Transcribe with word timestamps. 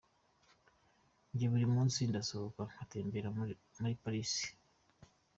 Njye 1.31 1.45
buri 1.51 1.65
munsi 1.73 1.99
ndasohoka 2.09 2.61
ngatembera 2.71 3.27
muri 3.79 3.93
Paris”. 4.03 4.33